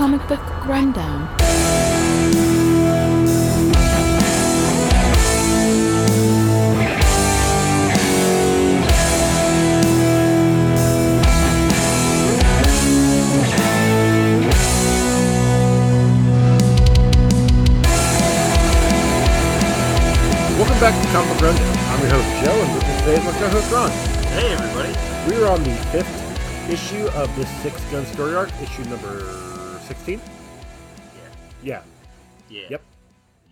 Welcome 0.00 0.18
to 0.18 0.26
the 0.28 0.36
Comic 0.36 0.56
Book 0.56 0.66
Rundown. 0.66 1.28
Welcome 20.56 20.80
back 20.80 20.96
to 20.96 21.08
Comic 21.10 21.28
Book 21.28 21.42
Rundown. 21.42 21.76
I'm 21.88 22.00
your 22.00 22.10
host 22.10 22.30
Joe, 22.42 22.56
and 22.56 22.74
with 22.74 22.88
me 22.88 22.94
today 23.00 23.16
is 23.18 23.24
my 23.26 23.32
co-host 23.32 23.70
Ron. 23.70 23.90
Hey 24.30 24.52
everybody! 24.54 24.94
We 25.28 25.42
are 25.42 25.50
on 25.52 25.62
the 25.62 25.76
fifth 25.92 26.70
issue 26.70 27.06
of 27.08 27.36
this 27.36 27.50
six-gun 27.60 28.06
story 28.06 28.34
arc, 28.34 28.50
issue 28.62 28.84
number 28.84 29.49
sixteen. 29.90 30.20
Yeah. 31.62 31.82
Yeah. 32.48 32.60
Yeah. 32.60 32.66
Yep. 32.70 32.82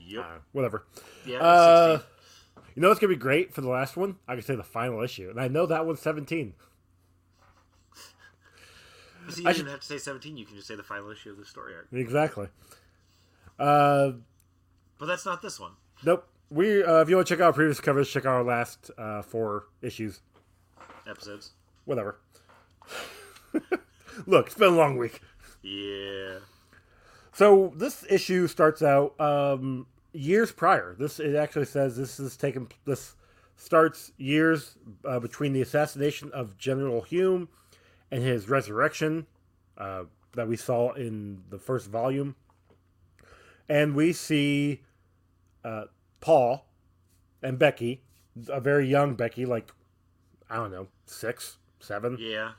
Yep. 0.06 0.24
Uh, 0.24 0.38
whatever. 0.52 0.84
yeah. 1.26 1.38
Uh, 1.38 1.98
16. 1.98 2.62
you 2.76 2.82
know 2.82 2.88
what's 2.88 3.00
gonna 3.00 3.12
be 3.12 3.16
great 3.18 3.52
for 3.52 3.60
the 3.60 3.68
last 3.68 3.96
one? 3.96 4.16
I 4.28 4.34
can 4.34 4.44
say 4.44 4.54
the 4.54 4.62
final 4.62 5.02
issue, 5.02 5.30
and 5.30 5.40
I 5.40 5.48
know 5.48 5.66
that 5.66 5.84
one's 5.84 6.00
seventeen. 6.00 6.54
See, 9.30 9.42
you 9.42 9.48
I 9.48 9.52
should- 9.52 9.66
have 9.66 9.80
to 9.80 9.86
say 9.86 9.98
17. 9.98 10.38
You 10.38 10.46
can 10.46 10.54
just 10.56 10.66
say 10.68 10.74
the 10.74 10.82
final 10.82 11.10
issue 11.10 11.30
of 11.30 11.36
the 11.36 11.44
story 11.44 11.74
arc. 11.74 11.88
Exactly. 11.92 12.48
Uh, 13.58 14.12
But 14.98 15.04
that's 15.06 15.26
not 15.26 15.42
this 15.42 15.60
one. 15.60 15.72
nope. 16.02 16.26
We, 16.50 16.82
uh, 16.82 17.00
if 17.02 17.10
you 17.10 17.16
want 17.16 17.28
to 17.28 17.34
check 17.34 17.42
out 17.42 17.48
our 17.48 17.52
previous 17.52 17.78
covers, 17.78 18.08
check 18.08 18.24
out 18.24 18.32
our 18.36 18.42
last 18.44 18.90
uh, 18.96 19.20
four 19.20 19.66
issues. 19.82 20.20
Episodes. 21.06 21.50
Whatever. 21.84 22.18
Look, 24.26 24.46
it's 24.46 24.54
been 24.54 24.68
a 24.72 24.76
long 24.76 24.96
week. 24.96 25.20
Yeah. 25.68 26.38
So 27.32 27.72
this 27.76 28.04
issue 28.08 28.46
starts 28.46 28.82
out 28.82 29.18
um, 29.20 29.86
years 30.12 30.50
prior. 30.50 30.96
This 30.98 31.20
it 31.20 31.34
actually 31.34 31.66
says 31.66 31.96
this 31.96 32.18
is 32.18 32.36
taken. 32.36 32.68
This 32.84 33.14
starts 33.56 34.12
years 34.16 34.76
uh, 35.04 35.20
between 35.20 35.52
the 35.52 35.60
assassination 35.60 36.30
of 36.32 36.56
General 36.58 37.02
Hume 37.02 37.48
and 38.10 38.22
his 38.22 38.48
resurrection 38.48 39.26
uh, 39.76 40.04
that 40.34 40.48
we 40.48 40.56
saw 40.56 40.92
in 40.92 41.42
the 41.50 41.58
first 41.58 41.88
volume, 41.88 42.34
and 43.68 43.94
we 43.94 44.12
see 44.12 44.82
uh, 45.64 45.84
Paul 46.20 46.64
and 47.42 47.58
Becky, 47.58 48.02
a 48.48 48.60
very 48.60 48.86
young 48.88 49.14
Becky, 49.14 49.44
like 49.44 49.70
I 50.48 50.56
don't 50.56 50.70
know, 50.70 50.88
six, 51.06 51.58
seven, 51.80 52.16
Yeah. 52.18 52.52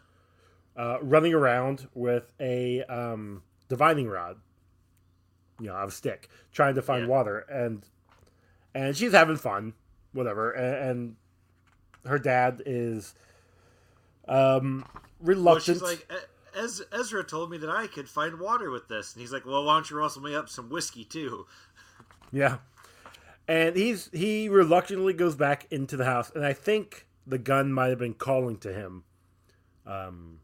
Uh, 0.75 0.97
running 1.01 1.33
around 1.33 1.87
with 1.93 2.31
a 2.39 2.83
um, 2.83 3.43
divining 3.67 4.07
rod, 4.07 4.37
you 5.59 5.67
know, 5.67 5.75
of 5.75 5.89
a 5.89 5.91
stick, 5.91 6.29
trying 6.51 6.75
to 6.75 6.81
find 6.81 7.03
Yeah. 7.03 7.09
water, 7.09 7.39
and 7.49 7.85
and 8.73 8.95
she's 8.95 9.11
having 9.13 9.35
fun, 9.37 9.73
whatever, 10.13 10.51
and, 10.51 10.89
and 10.89 11.15
her 12.05 12.19
dad 12.19 12.61
is 12.65 13.13
um, 14.27 14.85
Well, 14.93 15.03
reluctant. 15.21 15.63
she's 15.77 15.81
like, 15.81 16.07
"E- 16.11 16.59
Ez- 16.59 16.81
Ezra 16.91 17.23
told 17.23 17.49
me 17.51 17.57
that 17.57 17.69
I 17.69 17.87
could 17.87 18.09
find 18.09 18.39
water 18.39 18.69
with 18.71 18.87
this. 18.87 19.13
And 19.13 19.21
he's 19.21 19.31
like, 19.31 19.45
well, 19.45 19.63
why 19.63 19.75
don't 19.75 19.89
you 19.89 19.97
rustle 19.97 20.21
me 20.21 20.35
up 20.35 20.49
some 20.49 20.69
whiskey 20.69 21.03
too? 21.03 21.45
Yeah. 22.31 22.57
And 23.47 23.75
he's 23.75 24.09
he 24.13 24.49
reluctantly 24.49 25.13
goes 25.13 25.35
back 25.35 25.65
into 25.71 25.97
the 25.97 26.05
house, 26.05 26.31
and 26.35 26.45
I 26.45 26.53
think 26.53 27.07
the 27.25 27.37
gun 27.39 27.71
might 27.73 27.87
have 27.87 27.97
been 27.99 28.13
calling 28.13 28.57
to 28.59 28.71
him, 28.73 29.03
um, 29.87 30.39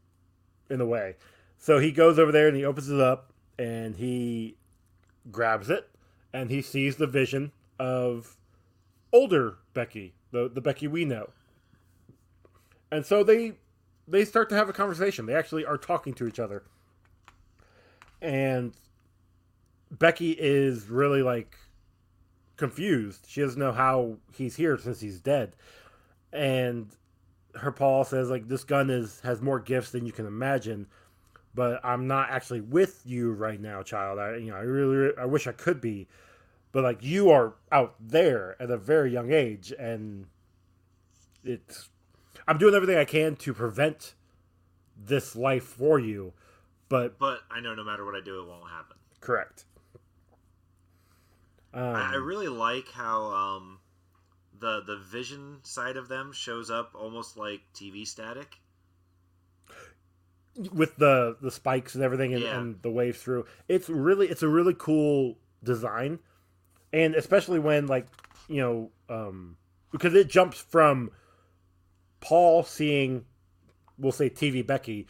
in 0.70 0.80
a 0.80 0.86
way. 0.86 1.16
So 1.58 1.78
he 1.78 1.90
goes 1.90 2.18
over 2.18 2.32
there 2.32 2.48
and 2.48 2.56
he 2.56 2.64
opens 2.64 2.90
it 2.90 3.00
up, 3.00 3.32
and 3.58 3.96
he 3.96 4.56
grabs 5.30 5.70
it, 5.70 5.88
and 6.32 6.50
he 6.50 6.62
sees 6.62 6.96
the 6.96 7.06
vision 7.06 7.52
of 7.78 8.36
older 9.12 9.56
Becky, 9.74 10.14
the 10.30 10.48
the 10.48 10.60
Becky 10.60 10.86
we 10.88 11.04
know. 11.04 11.30
And 12.90 13.04
so 13.04 13.22
they 13.24 13.54
they 14.08 14.24
start 14.24 14.48
to 14.50 14.54
have 14.54 14.68
a 14.68 14.72
conversation. 14.72 15.26
They 15.26 15.34
actually 15.34 15.64
are 15.64 15.78
talking 15.78 16.14
to 16.14 16.26
each 16.26 16.38
other. 16.38 16.62
And 18.22 18.72
Becky 19.90 20.32
is 20.32 20.88
really 20.88 21.22
like 21.22 21.56
confused. 22.56 23.26
She 23.28 23.40
doesn't 23.40 23.58
know 23.58 23.72
how 23.72 24.16
he's 24.32 24.56
here 24.56 24.78
since 24.78 25.00
he's 25.00 25.20
dead. 25.20 25.56
And 26.32 26.88
her 27.58 27.72
Paul 27.72 28.04
says 28.04 28.30
like 28.30 28.48
this 28.48 28.64
gun 28.64 28.90
is 28.90 29.20
has 29.20 29.40
more 29.40 29.60
gifts 29.60 29.90
than 29.90 30.06
you 30.06 30.12
can 30.12 30.26
imagine, 30.26 30.86
but 31.54 31.80
I'm 31.84 32.06
not 32.06 32.30
actually 32.30 32.60
with 32.60 33.02
you 33.04 33.32
right 33.32 33.60
now, 33.60 33.82
child. 33.82 34.18
I 34.18 34.36
you 34.36 34.50
know, 34.50 34.56
I 34.56 34.60
really 34.60 35.12
I 35.18 35.24
wish 35.24 35.46
I 35.46 35.52
could 35.52 35.80
be. 35.80 36.08
But 36.72 36.82
like 36.84 37.02
you 37.02 37.30
are 37.30 37.54
out 37.72 37.94
there 38.00 38.54
at 38.60 38.70
a 38.70 38.76
very 38.76 39.10
young 39.12 39.32
age 39.32 39.72
and 39.78 40.26
it's 41.42 41.88
I'm 42.46 42.58
doing 42.58 42.74
everything 42.74 42.98
I 42.98 43.04
can 43.04 43.36
to 43.36 43.54
prevent 43.54 44.14
this 44.96 45.34
life 45.36 45.64
for 45.64 45.98
you, 45.98 46.32
but 46.88 47.18
But 47.18 47.40
I 47.50 47.60
know 47.60 47.74
no 47.74 47.84
matter 47.84 48.04
what 48.04 48.14
I 48.14 48.20
do, 48.20 48.40
it 48.40 48.46
won't 48.46 48.70
happen. 48.70 48.96
correct. 49.20 49.64
Um, 51.72 51.82
I, 51.82 52.12
I 52.12 52.14
really 52.14 52.48
like 52.48 52.88
how 52.90 53.24
um, 53.32 53.80
the 54.60 54.82
the 54.86 54.96
vision 54.96 55.58
side 55.62 55.96
of 55.96 56.08
them 56.08 56.32
shows 56.32 56.70
up 56.70 56.92
almost 56.94 57.36
like 57.36 57.60
TV 57.74 58.06
static. 58.06 58.56
with 60.72 60.96
the 60.96 61.36
the 61.42 61.50
spikes 61.50 61.94
and 61.94 62.02
everything 62.02 62.32
and, 62.32 62.42
Yeah. 62.42 62.58
and 62.58 62.80
the 62.80 62.90
waves 62.90 63.20
through 63.22 63.44
it's 63.68 63.90
really 63.90 64.26
it's 64.28 64.42
a 64.42 64.48
really 64.48 64.74
cool 64.78 65.36
design 65.62 66.18
and 66.94 67.14
especially 67.14 67.58
when 67.58 67.86
like 67.88 68.06
you 68.48 68.62
know 68.62 68.90
um 69.14 69.58
because 69.92 70.14
it 70.14 70.28
jumps 70.30 70.58
from 70.58 71.10
paul 72.20 72.62
seeing 72.62 73.26
we'll 73.98 74.12
say 74.12 74.30
tv 74.30 74.66
becky 74.66 75.06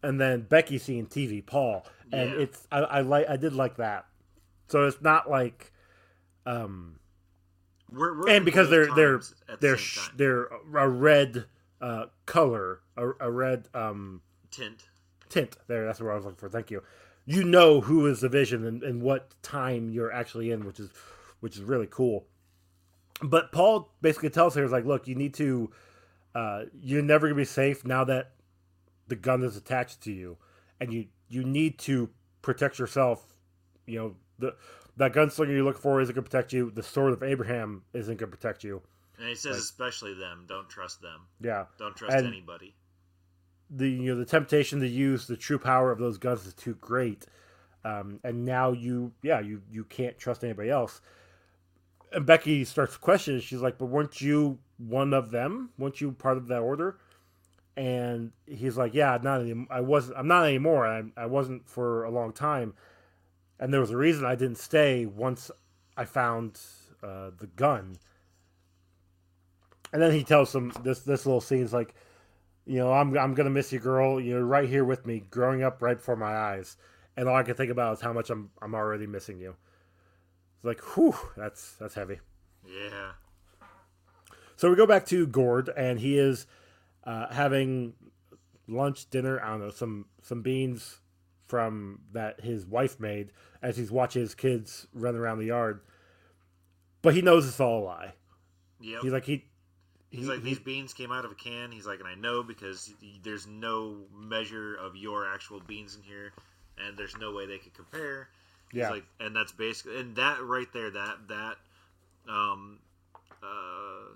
and 0.00 0.20
then 0.20 0.42
becky 0.42 0.78
seeing 0.78 1.06
tv 1.08 1.44
paul 1.44 1.84
and 2.12 2.30
Yeah. 2.30 2.38
it's 2.42 2.68
I, 2.70 2.78
I 2.78 3.00
like 3.00 3.28
i 3.28 3.36
did 3.36 3.52
like 3.52 3.78
that 3.78 4.06
so 4.68 4.86
it's 4.86 5.02
not 5.02 5.28
like 5.28 5.72
um 6.46 7.00
We're, 7.94 8.18
we're 8.18 8.28
and 8.28 8.44
because 8.44 8.70
they're 8.70 8.94
they're 8.94 9.14
times 9.18 9.34
at 9.48 9.60
the 9.60 9.66
they're 9.66 9.76
sh- 9.78 10.08
they're 10.16 10.44
a 10.74 10.88
red 10.88 11.46
uh 11.80 12.06
color 12.26 12.80
a, 12.96 13.08
a 13.20 13.30
red 13.30 13.68
um 13.74 14.20
tint. 14.50 14.84
tint. 15.28 15.56
There 15.66 15.84
that's 15.86 16.00
what 16.00 16.10
i 16.12 16.14
was 16.14 16.24
looking 16.24 16.38
for. 16.38 16.48
Thank 16.48 16.70
you. 16.70 16.82
You 17.26 17.44
know 17.44 17.80
who 17.80 18.06
is 18.06 18.20
the 18.20 18.28
vision 18.28 18.66
and, 18.66 18.82
and 18.82 19.02
what 19.02 19.34
time 19.42 19.90
you're 19.90 20.12
actually 20.12 20.50
in 20.50 20.64
which 20.64 20.80
is 20.80 20.90
which 21.40 21.56
is 21.56 21.62
really 21.62 21.88
cool. 21.90 22.26
But 23.22 23.52
paul 23.52 23.92
basically 24.02 24.30
tells 24.30 24.54
her 24.54 24.64
is 24.64 24.72
like 24.72 24.84
look 24.84 25.06
you 25.08 25.14
need 25.14 25.34
to 25.34 25.70
uh, 26.34 26.64
you're 26.80 27.02
never 27.02 27.28
gonna 27.28 27.36
be 27.36 27.44
safe 27.44 27.84
now 27.84 28.04
that 28.04 28.32
the 29.06 29.16
gun 29.16 29.42
is 29.44 29.56
attached 29.56 30.00
to 30.02 30.12
you. 30.12 30.36
And 30.80 30.92
you 30.92 31.06
you 31.28 31.44
need 31.44 31.78
to 31.80 32.10
protect 32.42 32.78
yourself 32.78 33.24
you 33.86 33.98
know 33.98 34.14
the 34.38 34.54
that 34.96 35.12
gunslinger 35.12 35.50
you 35.54 35.64
look 35.64 35.78
for 35.78 36.00
isn't 36.00 36.14
gonna 36.14 36.24
protect 36.24 36.52
you. 36.52 36.70
The 36.70 36.82
sword 36.82 37.12
of 37.12 37.22
abraham 37.22 37.82
isn't 37.92 38.16
gonna 38.18 38.30
protect 38.30 38.64
you. 38.64 38.82
And 39.18 39.28
he 39.28 39.34
says, 39.34 39.52
Like- 39.52 39.60
especially 39.60 40.14
them. 40.14 40.44
Don't 40.48 40.68
trust 40.68 41.00
them. 41.00 41.26
yeah. 41.40 41.66
Don't 41.78 41.96
trust 41.96 42.16
And- 42.16 42.26
anybody. 42.26 42.74
the 43.70 43.88
you 43.88 44.12
know 44.12 44.16
the 44.18 44.26
temptation 44.26 44.78
to 44.80 44.86
use 44.86 45.26
the 45.26 45.36
true 45.36 45.58
power 45.58 45.90
of 45.90 45.98
those 45.98 46.18
guns 46.18 46.46
is 46.46 46.54
too 46.54 46.74
great. 46.76 47.26
Um, 47.84 48.20
and 48.22 48.44
now 48.44 48.72
you 48.72 49.12
yeah 49.22 49.40
you 49.40 49.62
you 49.70 49.84
can't 49.84 50.16
trust 50.18 50.44
anybody 50.44 50.70
else. 50.70 51.00
And 52.12 52.24
becky 52.26 52.64
starts 52.64 52.96
questioning 52.96 53.40
she's 53.40 53.60
like 53.62 53.78
but 53.78 53.86
weren't 53.86 54.20
you 54.20 54.58
one 54.78 55.12
of 55.14 55.30
them? 55.30 55.70
Weren't 55.78 56.00
you 56.00 56.12
part 56.12 56.36
of 56.36 56.48
that 56.48 56.60
order? 56.60 56.98
And 57.76 58.32
he's 58.46 58.76
like 58.76 58.94
yeah 58.94 59.18
not 59.22 59.40
any, 59.40 59.66
i 59.70 59.80
wasn't 59.80 60.16
i'm 60.18 60.28
not 60.28 60.44
anymore. 60.44 60.86
I, 60.86 61.02
I 61.16 61.26
wasn't 61.26 61.68
for 61.68 62.04
a 62.04 62.10
long 62.10 62.32
time 62.32 62.74
and 63.58 63.72
there 63.72 63.80
was 63.80 63.90
a 63.90 63.96
reason 63.96 64.24
i 64.24 64.34
didn't 64.34 64.58
stay 64.58 65.06
once 65.06 65.50
i 65.96 66.04
found 66.04 66.60
uh, 67.02 67.30
the 67.38 67.46
gun 67.56 67.96
and 69.92 70.00
then 70.00 70.12
he 70.12 70.24
tells 70.24 70.52
them 70.52 70.72
this 70.82 71.00
this 71.00 71.26
little 71.26 71.40
scene's 71.40 71.72
like 71.72 71.94
you 72.66 72.78
know, 72.78 72.92
I'm 72.92 73.16
I'm 73.16 73.34
gonna 73.34 73.50
miss 73.50 73.72
you, 73.72 73.78
girl. 73.78 74.20
You're 74.20 74.44
right 74.44 74.68
here 74.68 74.84
with 74.84 75.06
me, 75.06 75.20
growing 75.30 75.62
up 75.62 75.82
right 75.82 75.96
before 75.96 76.16
my 76.16 76.34
eyes, 76.34 76.76
and 77.16 77.28
all 77.28 77.36
I 77.36 77.42
can 77.42 77.54
think 77.54 77.70
about 77.70 77.94
is 77.94 78.00
how 78.00 78.12
much 78.12 78.30
I'm 78.30 78.50
I'm 78.62 78.74
already 78.74 79.06
missing 79.06 79.38
you. 79.38 79.56
It's 80.56 80.64
like, 80.64 80.80
whew, 80.94 81.14
that's 81.36 81.74
that's 81.74 81.94
heavy. 81.94 82.20
Yeah. 82.66 83.12
So 84.56 84.70
we 84.70 84.76
go 84.76 84.86
back 84.86 85.04
to 85.06 85.26
Gord, 85.26 85.68
and 85.76 86.00
he 86.00 86.18
is 86.18 86.46
uh, 87.04 87.32
having 87.32 87.94
lunch, 88.66 89.10
dinner. 89.10 89.40
I 89.42 89.50
don't 89.50 89.60
know, 89.60 89.70
some 89.70 90.06
some 90.22 90.40
beans 90.40 91.00
from 91.46 92.00
that 92.12 92.40
his 92.40 92.64
wife 92.66 92.98
made 92.98 93.30
as 93.62 93.76
he's 93.76 93.90
watching 93.90 94.22
his 94.22 94.34
kids 94.34 94.86
run 94.94 95.14
around 95.16 95.38
the 95.38 95.46
yard. 95.46 95.80
But 97.02 97.14
he 97.14 97.22
knows 97.22 97.46
it's 97.46 97.60
all 97.60 97.82
a 97.82 97.84
lie. 97.84 98.12
Yep. 98.80 99.02
He's 99.02 99.12
like 99.12 99.24
he. 99.26 99.44
He's 100.10 100.22
he- 100.22 100.26
like, 100.30 100.38
he- 100.38 100.44
these 100.44 100.58
beans 100.58 100.94
came 100.94 101.10
out 101.12 101.24
of 101.24 101.32
a 101.32 101.34
can. 101.34 101.70
He's 101.72 101.86
like, 101.86 101.98
and 102.00 102.08
I 102.08 102.14
know 102.14 102.42
because 102.42 102.92
there's 103.22 103.46
no 103.46 103.96
measure 104.14 104.74
of 104.76 104.96
your 104.96 105.28
actual 105.28 105.60
beans 105.60 105.96
in 105.96 106.02
here. 106.02 106.32
and 106.76 106.96
there's 106.98 107.16
no 107.18 107.30
way 107.32 107.46
they 107.46 107.58
could 107.58 107.72
compare. 107.72 108.28
He's 108.72 108.80
Yeah. 108.80 108.90
like, 108.90 109.04
and 109.20 109.36
that's 109.36 109.52
basically, 109.52 110.00
and 110.00 110.16
that 110.16 110.42
right 110.42 110.66
there, 110.72 110.90
that 110.90 111.28
that, 111.28 111.56
um, 112.28 112.80
uh, 113.40 114.08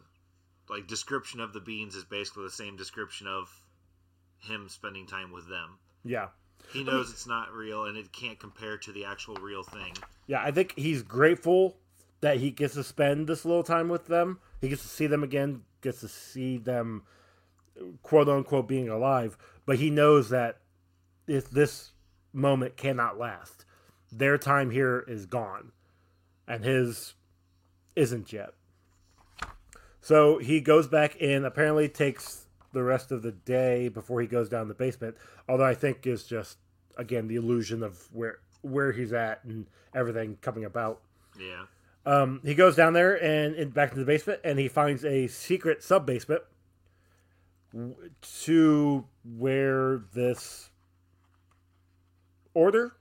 like 0.68 0.88
description 0.88 1.38
of 1.38 1.52
the 1.52 1.60
beans 1.60 1.94
is 1.94 2.02
basically 2.02 2.42
the 2.44 2.50
same 2.50 2.76
description 2.76 3.28
of 3.28 3.48
him 4.40 4.68
spending 4.68 5.06
time 5.06 5.30
with 5.30 5.48
them. 5.48 5.78
Yeah. 6.04 6.28
He 6.72 6.84
knows 6.84 7.10
it's 7.10 7.26
not 7.26 7.52
real, 7.52 7.84
and 7.84 7.96
it 7.96 8.12
can't 8.12 8.38
compare 8.38 8.76
to 8.78 8.92
the 8.92 9.04
actual 9.04 9.36
real 9.36 9.62
thing. 9.62 9.94
Yeah, 10.26 10.42
I 10.42 10.50
think 10.50 10.74
he's 10.76 11.02
grateful 11.02 11.76
that 12.20 12.38
he 12.38 12.50
gets 12.50 12.74
to 12.74 12.84
spend 12.84 13.26
this 13.26 13.44
little 13.44 13.62
time 13.62 13.88
with 13.88 14.06
them. 14.06 14.40
He 14.60 14.68
gets 14.68 14.82
to 14.82 14.88
see 14.88 15.06
them 15.06 15.22
again, 15.22 15.62
gets 15.80 16.00
to 16.00 16.08
see 16.08 16.58
them 16.58 17.02
quote 18.02 18.28
unquote 18.28 18.68
being 18.68 18.88
alive, 18.88 19.38
but 19.64 19.78
he 19.78 19.90
knows 19.90 20.30
that 20.30 20.58
if 21.26 21.48
this 21.50 21.92
moment 22.32 22.76
cannot 22.76 23.18
last. 23.18 23.64
Their 24.10 24.38
time 24.38 24.70
here 24.70 25.04
is 25.06 25.26
gone. 25.26 25.72
And 26.46 26.64
his 26.64 27.14
isn't 27.94 28.32
yet. 28.32 28.50
So 30.00 30.38
he 30.38 30.60
goes 30.60 30.88
back 30.88 31.16
in, 31.16 31.44
apparently 31.44 31.88
takes 31.88 32.46
the 32.72 32.82
rest 32.82 33.10
of 33.12 33.22
the 33.22 33.32
day 33.32 33.88
before 33.88 34.20
he 34.20 34.26
goes 34.26 34.48
down 34.48 34.68
the 34.68 34.74
basement, 34.74 35.16
although 35.48 35.64
I 35.64 35.74
think 35.74 36.06
is 36.06 36.24
just 36.24 36.58
again 36.96 37.28
the 37.28 37.36
illusion 37.36 37.82
of 37.82 38.08
where 38.12 38.38
where 38.62 38.92
he's 38.92 39.12
at 39.12 39.44
and 39.44 39.66
everything 39.94 40.38
coming 40.40 40.64
about. 40.64 41.00
Yeah. 41.38 41.64
Um, 42.04 42.40
he 42.44 42.54
goes 42.54 42.74
down 42.74 42.94
there 42.94 43.22
and 43.22 43.54
in, 43.54 43.70
back 43.70 43.90
into 43.90 44.00
the 44.00 44.06
basement, 44.06 44.40
and 44.44 44.58
he 44.58 44.68
finds 44.68 45.04
a 45.04 45.26
secret 45.26 45.82
sub 45.82 46.06
basement 46.06 46.42
to 48.44 49.04
where 49.24 49.98
this 50.14 50.70
order, 52.54 52.96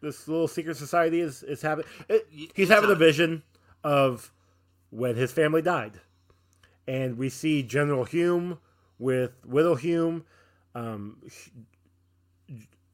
this 0.00 0.26
little 0.26 0.48
secret 0.48 0.76
society 0.76 1.20
is 1.20 1.42
is 1.42 1.62
having. 1.62 1.84
It, 2.08 2.26
he's 2.54 2.68
having 2.68 2.90
a- 2.90 2.94
vision 2.94 3.42
of 3.84 4.32
when 4.90 5.14
his 5.16 5.32
family 5.32 5.62
died, 5.62 6.00
and 6.86 7.16
we 7.16 7.28
see 7.28 7.62
General 7.62 8.04
Hume 8.04 8.58
with 9.00 9.32
Widow 9.44 9.74
Hume. 9.74 10.24
Um, 10.76 11.16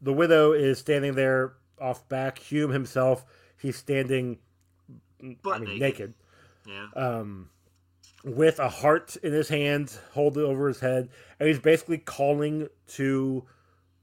the 0.01 0.13
widow 0.13 0.53
is 0.53 0.79
standing 0.79 1.15
there 1.15 1.55
off 1.79 2.09
back. 2.09 2.39
Hume 2.39 2.71
himself, 2.71 3.27
he's 3.61 3.77
standing 3.77 4.39
Butt 5.43 5.57
I 5.57 5.59
mean, 5.65 5.79
naked. 5.79 6.15
naked, 6.65 6.85
Yeah. 6.95 7.19
um, 7.19 7.51
with 8.25 8.59
a 8.59 8.69
heart 8.69 9.17
in 9.23 9.33
his 9.33 9.49
hand, 9.49 9.93
holding 10.13 10.43
over 10.45 10.69
his 10.69 10.81
head, 10.81 11.11
and 11.39 11.49
he's 11.49 11.59
basically 11.59 11.99
calling 11.99 12.69
to 12.89 13.45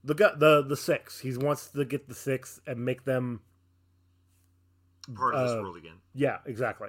the 0.04 0.14
the 0.14 0.62
the 0.62 0.76
six. 0.76 1.18
He 1.20 1.36
wants 1.36 1.68
to 1.68 1.84
get 1.84 2.08
the 2.08 2.14
six 2.14 2.60
and 2.66 2.84
make 2.84 3.04
them. 3.04 3.40
Part 5.14 5.34
of 5.34 5.48
this 5.48 5.58
uh, 5.58 5.62
world 5.62 5.76
again. 5.76 5.96
Yeah, 6.14 6.38
exactly. 6.46 6.88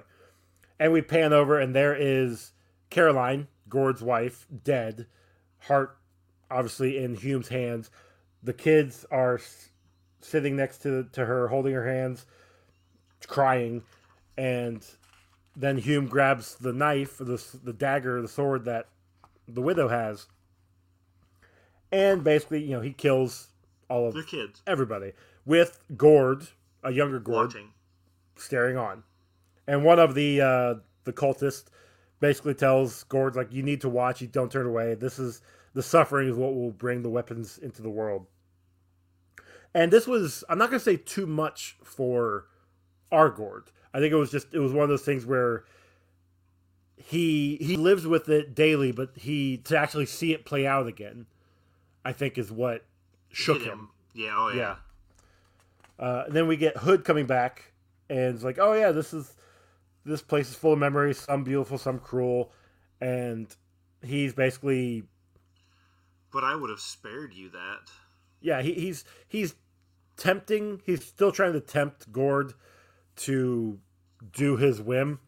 And 0.78 0.92
we 0.92 1.02
pan 1.02 1.32
over, 1.32 1.58
and 1.58 1.74
there 1.74 1.94
is 1.94 2.52
Caroline, 2.90 3.48
Gord's 3.68 4.02
wife, 4.02 4.46
dead. 4.64 5.06
Heart, 5.60 5.96
obviously, 6.50 6.98
in 7.02 7.14
Hume's 7.14 7.48
hands. 7.48 7.90
The 8.42 8.52
kids 8.52 9.04
are 9.10 9.36
s- 9.36 9.70
sitting 10.20 10.56
next 10.56 10.78
to 10.78 11.04
to 11.12 11.24
her, 11.26 11.48
holding 11.48 11.72
her 11.74 11.86
hands, 11.86 12.26
crying, 13.26 13.82
and 14.36 14.84
then 15.56 15.78
Hume 15.78 16.06
grabs 16.06 16.54
the 16.56 16.72
knife, 16.72 17.18
the 17.18 17.42
the 17.64 17.72
dagger, 17.72 18.20
the 18.22 18.28
sword 18.28 18.64
that 18.66 18.88
the 19.48 19.62
widow 19.62 19.88
has, 19.88 20.26
and 21.90 22.22
basically, 22.22 22.62
you 22.62 22.70
know, 22.72 22.80
he 22.80 22.92
kills 22.92 23.48
all 23.88 24.08
of 24.08 24.14
They're 24.14 24.22
kids 24.22 24.62
everybody 24.66 25.12
with 25.44 25.80
Gord, 25.96 26.48
a 26.82 26.90
younger 26.90 27.20
Gord, 27.20 27.48
watching. 27.48 27.68
staring 28.36 28.76
on. 28.76 29.04
And 29.66 29.84
one 29.84 29.98
of 29.98 30.14
the 30.14 30.40
uh, 30.40 30.74
the 31.04 31.12
cultists 31.12 31.64
basically 32.20 32.54
tells 32.54 33.04
Gord 33.04 33.36
like, 33.36 33.52
"You 33.52 33.62
need 33.62 33.80
to 33.82 33.88
watch. 33.88 34.20
You 34.20 34.26
don't 34.26 34.50
turn 34.50 34.66
away. 34.66 34.94
This 34.94 35.18
is 35.18 35.42
the 35.74 35.82
suffering 35.82 36.28
is 36.28 36.36
what 36.36 36.54
will 36.54 36.72
bring 36.72 37.02
the 37.02 37.10
weapons 37.10 37.58
into 37.58 37.82
the 37.82 37.90
world." 37.90 38.26
And 39.74 39.92
this 39.92 40.06
was 40.06 40.44
I'm 40.48 40.58
not 40.58 40.70
going 40.70 40.80
to 40.80 40.84
say 40.84 40.96
too 40.96 41.26
much 41.26 41.76
for 41.84 42.46
our 43.12 43.28
Gord. 43.28 43.70
I 43.92 44.00
think 44.00 44.12
it 44.12 44.16
was 44.16 44.30
just 44.30 44.52
it 44.52 44.58
was 44.58 44.72
one 44.72 44.84
of 44.84 44.88
those 44.88 45.02
things 45.02 45.26
where 45.26 45.64
he 46.96 47.56
he 47.60 47.76
lives 47.76 48.06
with 48.06 48.28
it 48.28 48.54
daily, 48.54 48.92
but 48.92 49.10
he 49.16 49.58
to 49.58 49.78
actually 49.78 50.06
see 50.06 50.32
it 50.32 50.44
play 50.44 50.66
out 50.66 50.86
again, 50.86 51.26
I 52.04 52.12
think 52.12 52.38
is 52.38 52.50
what 52.50 52.84
shook 53.30 53.58
Hit 53.58 53.68
him. 53.68 53.90
Yeah. 54.14 54.34
Oh 54.36 54.48
yeah. 54.48 54.56
Yeah. 54.56 54.76
Uh, 55.98 56.24
and 56.26 56.34
then 56.34 56.46
we 56.46 56.56
get 56.56 56.76
Hood 56.78 57.04
coming 57.04 57.26
back, 57.26 57.72
and 58.10 58.34
it's 58.34 58.44
like, 58.44 58.58
oh 58.58 58.72
yeah, 58.74 58.92
this 58.92 59.14
is 59.14 59.34
this 60.06 60.22
place 60.22 60.48
is 60.48 60.54
full 60.54 60.72
of 60.72 60.78
memories, 60.78 61.18
some 61.18 61.44
beautiful, 61.44 61.78
some 61.78 61.98
cruel, 61.98 62.52
and 63.00 63.54
he's 64.02 64.32
basically 64.32 65.02
But 66.32 66.44
I 66.44 66.54
would 66.54 66.70
have 66.70 66.80
spared 66.80 67.34
you 67.34 67.50
that. 67.50 67.90
yeah, 68.40 68.62
he, 68.62 68.72
he's 68.74 69.04
he's 69.28 69.54
tempting. 70.16 70.80
He's 70.86 71.04
still 71.04 71.32
trying 71.32 71.52
to 71.54 71.60
tempt 71.60 72.10
Gord 72.12 72.54
to 73.16 73.78
do 74.32 74.56
his 74.56 74.80
whim, 74.80 75.20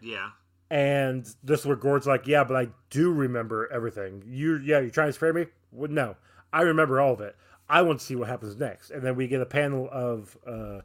Yeah. 0.00 0.30
and 0.70 1.24
this 1.42 1.60
is 1.60 1.66
where 1.66 1.76
Gord's 1.76 2.06
like, 2.06 2.26
yeah, 2.26 2.44
but 2.44 2.56
I 2.56 2.68
do 2.90 3.10
remember 3.12 3.68
everything. 3.72 4.22
You 4.26 4.58
yeah, 4.58 4.80
you're 4.80 4.90
trying 4.90 5.08
to 5.08 5.12
spare 5.12 5.32
me? 5.32 5.46
Well, 5.72 5.90
no, 5.90 6.16
I 6.52 6.62
remember 6.62 7.00
all 7.00 7.12
of 7.14 7.20
it. 7.20 7.36
I 7.68 7.80
want 7.82 8.00
to 8.00 8.04
see 8.04 8.14
what 8.16 8.28
happens 8.28 8.56
next, 8.56 8.90
and 8.90 9.02
then 9.02 9.16
we 9.16 9.26
get 9.26 9.40
a 9.40 9.46
panel 9.46 9.88
of 9.90 10.36
uh, 10.46 10.80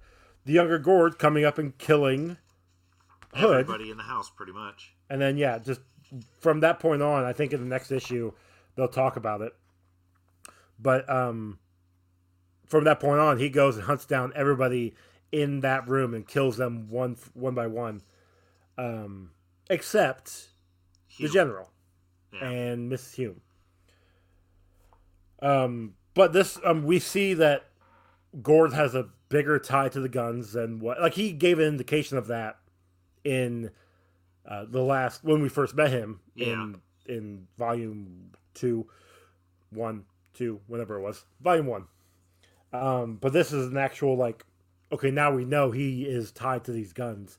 the 0.45 0.53
younger 0.53 0.79
Gord 0.79 1.19
coming 1.19 1.43
up 1.45 1.57
and 1.57 1.77
killing 1.77 2.37
Hood. 3.33 3.61
Everybody 3.61 3.91
in 3.91 3.97
the 3.97 4.03
house, 4.03 4.29
pretty 4.29 4.51
much. 4.51 4.93
And 5.09 5.21
then 5.21 5.37
yeah, 5.37 5.59
just 5.59 5.81
from 6.39 6.61
that 6.61 6.79
point 6.79 7.01
on, 7.01 7.23
I 7.25 7.33
think 7.33 7.53
in 7.53 7.59
the 7.61 7.67
next 7.67 7.91
issue 7.91 8.31
they'll 8.75 8.87
talk 8.87 9.15
about 9.15 9.41
it. 9.41 9.53
But 10.79 11.09
um 11.09 11.59
from 12.65 12.83
that 12.85 12.99
point 12.99 13.19
on, 13.19 13.37
he 13.39 13.49
goes 13.49 13.75
and 13.77 13.85
hunts 13.85 14.05
down 14.05 14.31
everybody 14.35 14.93
in 15.31 15.59
that 15.61 15.87
room 15.87 16.13
and 16.13 16.27
kills 16.27 16.57
them 16.57 16.87
one 16.89 17.17
one 17.33 17.53
by 17.55 17.67
one. 17.67 18.01
Um 18.77 19.31
except 19.69 20.49
the 21.19 21.27
general 21.29 21.71
Yeah. 22.33 22.47
and 22.49 22.91
Mrs. 22.91 23.13
Hume. 23.15 23.41
Um 25.41 25.93
but 26.13 26.33
this 26.33 26.59
um 26.63 26.83
we 26.83 26.99
see 26.99 27.33
that 27.35 27.65
Gord 28.41 28.73
has 28.73 28.95
a 28.95 29.09
bigger 29.29 29.59
tie 29.59 29.89
to 29.89 29.99
the 29.99 30.09
guns 30.09 30.53
than 30.53 30.79
what 30.79 30.99
like 31.01 31.13
he 31.13 31.31
gave 31.31 31.59
an 31.59 31.65
indication 31.65 32.17
of 32.17 32.27
that 32.27 32.58
in 33.29 33.71
uh, 34.47 34.65
the 34.67 34.81
last 34.81 35.23
when 35.23 35.41
we 35.41 35.49
first 35.49 35.75
met 35.75 35.91
him 35.91 36.19
in 36.35 36.81
in 37.05 37.47
volume 37.57 38.31
two, 38.53 38.87
one, 39.71 40.05
two, 40.33 40.59
whatever 40.67 40.97
it 40.97 41.01
was, 41.01 41.25
volume 41.41 41.67
one. 41.67 41.85
Um, 42.73 43.15
but 43.21 43.33
this 43.33 43.51
is 43.51 43.67
an 43.67 43.77
actual 43.77 44.15
like, 44.15 44.45
okay, 44.91 45.11
now 45.11 45.31
we 45.33 45.45
know 45.45 45.71
he 45.71 46.03
is 46.03 46.31
tied 46.31 46.63
to 46.65 46.71
these 46.71 46.93
guns. 46.93 47.37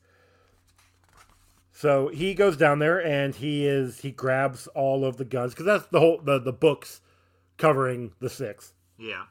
So 1.73 2.09
he 2.09 2.33
goes 2.33 2.57
down 2.57 2.79
there 2.79 3.03
and 3.03 3.33
he 3.33 3.65
is 3.65 3.99
he 4.01 4.11
grabs 4.11 4.67
all 4.67 5.05
of 5.05 5.17
the 5.17 5.25
guns 5.25 5.53
because 5.53 5.65
that's 5.65 5.85
the 5.87 5.99
whole 5.99 6.19
the 6.21 6.39
the 6.39 6.53
books 6.53 7.01
covering 7.57 8.11
the 8.19 8.29
six 8.29 8.73
Yeah. 8.97 9.23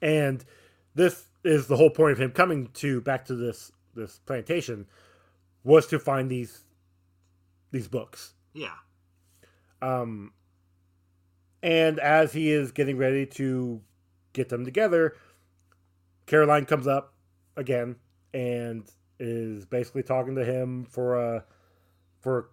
and 0.00 0.44
this 0.94 1.26
is 1.44 1.66
the 1.66 1.76
whole 1.76 1.90
point 1.90 2.12
of 2.12 2.20
him 2.20 2.30
coming 2.30 2.68
to 2.74 3.00
back 3.02 3.24
to 3.26 3.34
this 3.34 3.70
this 3.94 4.18
plantation 4.26 4.86
was 5.64 5.86
to 5.88 5.98
find 5.98 6.30
these 6.30 6.60
these 7.72 7.88
books 7.88 8.34
Yeah. 8.52 8.74
um 9.82 10.32
and 11.62 11.98
as 11.98 12.32
he 12.32 12.52
is 12.52 12.70
getting 12.72 12.96
ready 12.98 13.26
to 13.26 13.80
get 14.32 14.48
them 14.48 14.64
together 14.64 15.16
caroline 16.26 16.64
comes 16.66 16.86
up 16.86 17.14
again 17.56 17.96
and 18.32 18.84
is 19.18 19.64
basically 19.66 20.02
talking 20.02 20.34
to 20.34 20.44
him 20.44 20.84
for 20.84 21.16
a 21.16 21.44
for 22.20 22.50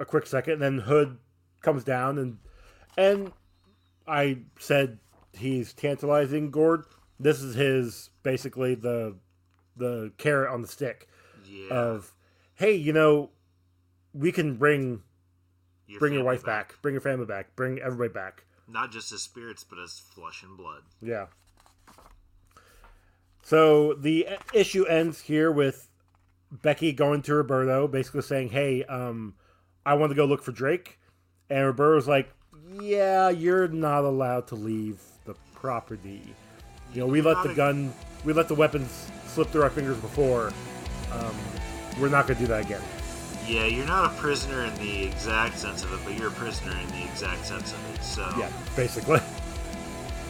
a 0.00 0.04
quick 0.04 0.26
second 0.26 0.54
and 0.54 0.62
then 0.62 0.78
hood 0.78 1.18
comes 1.62 1.84
down 1.84 2.18
and 2.18 2.38
and 2.96 3.32
i 4.06 4.38
said 4.58 4.98
he's 5.32 5.72
tantalizing 5.72 6.50
gord 6.50 6.84
this 7.20 7.42
is 7.42 7.54
his 7.54 8.10
basically 8.22 8.74
the 8.74 9.14
the 9.76 10.12
carrot 10.18 10.50
on 10.50 10.62
the 10.62 10.68
stick 10.68 11.08
Yeah. 11.46 11.68
of 11.74 12.12
hey 12.58 12.74
you 12.74 12.92
know 12.92 13.30
we 14.12 14.32
can 14.32 14.56
bring 14.56 15.02
bring 15.98 16.12
your 16.12 16.24
wife 16.24 16.44
back. 16.44 16.74
bring 16.82 16.92
your 16.92 17.00
family 17.00 17.24
back 17.26 17.54
bring 17.56 17.78
everybody 17.78 18.12
back 18.12 18.44
Not 18.68 18.90
just 18.92 19.10
as 19.12 19.22
spirits, 19.22 19.64
but 19.64 19.78
as 19.78 19.98
flesh 19.98 20.42
and 20.42 20.56
blood. 20.56 20.82
yeah 21.00 21.26
so 23.42 23.94
the 23.94 24.26
issue 24.52 24.84
ends 24.84 25.22
here 25.22 25.50
with 25.50 25.88
becky 26.50 26.92
going 26.92 27.22
to 27.22 27.34
roberto 27.34 27.86
basically 27.88 28.22
saying 28.22 28.48
hey 28.50 28.82
um 28.84 29.34
i 29.86 29.94
want 29.94 30.10
to 30.10 30.16
go 30.16 30.24
look 30.24 30.42
for 30.42 30.52
drake 30.52 30.98
and 31.50 31.64
roberto's 31.64 32.08
like 32.08 32.30
yeah 32.80 33.28
you're 33.28 33.68
not 33.68 34.04
allowed 34.04 34.46
to 34.46 34.54
leave 34.54 35.00
the 35.24 35.34
property 35.54 36.22
You 36.94 37.00
know, 37.02 37.06
we 37.06 37.20
let 37.20 37.42
the 37.42 37.52
gun, 37.54 37.92
we 38.24 38.32
let 38.32 38.48
the 38.48 38.54
weapons 38.54 39.10
slip 39.26 39.48
through 39.50 39.62
our 39.62 39.68
fingers 39.70 39.98
before. 39.98 40.52
Um, 41.12 41.34
we're 42.00 42.08
not 42.08 42.26
going 42.26 42.38
to 42.38 42.44
do 42.44 42.48
that 42.48 42.64
again. 42.64 42.82
Yeah, 43.46 43.64
you're 43.64 43.86
not 43.86 44.12
a 44.12 44.14
prisoner 44.16 44.64
in 44.64 44.74
the 44.76 45.04
exact 45.04 45.58
sense 45.58 45.82
of 45.82 45.92
it, 45.92 46.00
but 46.04 46.18
you're 46.18 46.28
a 46.28 46.32
prisoner 46.32 46.72
in 46.72 46.88
the 46.88 47.04
exact 47.04 47.46
sense 47.46 47.72
of 47.72 47.94
it. 47.94 48.02
So 48.02 48.30
Yeah, 48.38 48.50
basically. 48.76 49.20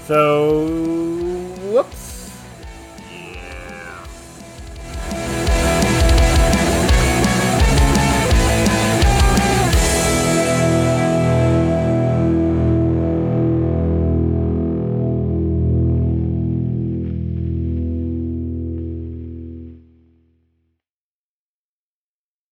So, 0.06 0.66
whoops. 1.70 2.17